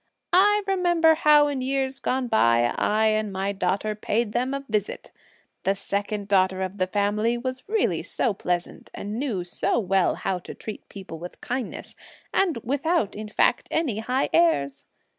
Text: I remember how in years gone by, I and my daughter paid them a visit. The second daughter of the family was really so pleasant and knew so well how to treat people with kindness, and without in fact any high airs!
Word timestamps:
I 0.33 0.63
remember 0.65 1.13
how 1.13 1.47
in 1.47 1.61
years 1.61 1.99
gone 1.99 2.27
by, 2.27 2.73
I 2.75 3.09
and 3.09 3.31
my 3.31 3.51
daughter 3.51 3.93
paid 3.93 4.31
them 4.31 4.51
a 4.51 4.65
visit. 4.67 5.11
The 5.63 5.75
second 5.75 6.27
daughter 6.27 6.63
of 6.63 6.79
the 6.79 6.87
family 6.87 7.37
was 7.37 7.69
really 7.69 8.01
so 8.01 8.33
pleasant 8.33 8.89
and 8.95 9.19
knew 9.19 9.43
so 9.43 9.77
well 9.77 10.15
how 10.15 10.39
to 10.39 10.55
treat 10.55 10.89
people 10.89 11.19
with 11.19 11.39
kindness, 11.39 11.93
and 12.33 12.57
without 12.63 13.13
in 13.13 13.27
fact 13.29 13.67
any 13.69 13.99
high 13.99 14.29
airs! 14.33 14.85